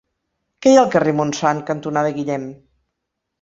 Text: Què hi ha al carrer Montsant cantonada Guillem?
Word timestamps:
Què 0.65 0.71
hi 0.71 0.79
ha 0.79 0.79
al 0.83 0.89
carrer 0.95 1.13
Montsant 1.19 1.61
cantonada 1.67 2.15
Guillem? 2.17 2.49